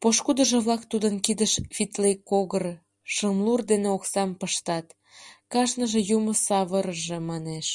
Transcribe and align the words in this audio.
Пошкудыжо-влак 0.00 0.82
тудын 0.90 1.14
кидыш 1.24 1.52
витлекогыр, 1.76 2.64
шымлур 3.14 3.60
дене 3.70 3.88
оксам 3.96 4.30
пыштат, 4.40 4.86
кажныже 5.52 6.00
«юмо 6.16 6.32
савырыже» 6.46 7.18
манеш. 7.30 7.68